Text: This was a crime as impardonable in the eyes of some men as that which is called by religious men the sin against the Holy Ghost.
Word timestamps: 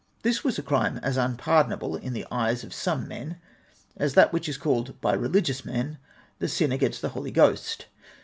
This 0.23 0.43
was 0.43 0.57
a 0.57 0.63
crime 0.63 0.97
as 1.03 1.15
impardonable 1.15 1.95
in 1.95 2.13
the 2.13 2.25
eyes 2.31 2.63
of 2.63 2.73
some 2.73 3.07
men 3.07 3.39
as 3.95 4.15
that 4.15 4.33
which 4.33 4.49
is 4.49 4.57
called 4.57 4.99
by 4.99 5.13
religious 5.13 5.63
men 5.63 5.99
the 6.39 6.47
sin 6.47 6.71
against 6.71 7.03
the 7.03 7.09
Holy 7.09 7.29
Ghost. 7.29 7.85